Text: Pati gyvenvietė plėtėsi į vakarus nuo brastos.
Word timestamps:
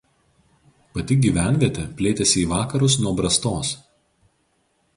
Pati 0.97 1.17
gyvenvietė 1.25 1.85
plėtėsi 1.99 2.41
į 2.43 2.47
vakarus 2.55 2.97
nuo 3.05 3.13
brastos. 3.23 3.73